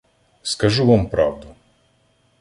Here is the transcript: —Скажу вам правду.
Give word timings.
—Скажу 0.51 0.85
вам 0.87 1.05
правду. 1.09 1.55